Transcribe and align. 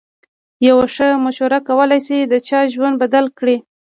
یوه 0.67 0.85
ښه 0.95 1.07
مشوره 1.25 1.59
کولای 1.67 1.99
شي 2.07 2.17
د 2.23 2.33
چا 2.47 2.59
ژوند 2.73 2.95
بدل 3.03 3.25
کړي. 3.37 3.57